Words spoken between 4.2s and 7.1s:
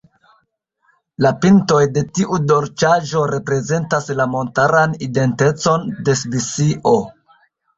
la montaran identecon de Svisio.